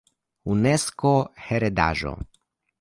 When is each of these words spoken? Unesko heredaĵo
Unesko 0.53 1.13
heredaĵo 1.51 2.17